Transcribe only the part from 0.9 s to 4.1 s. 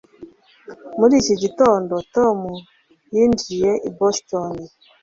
muri iki gitondo, tom yinjiye i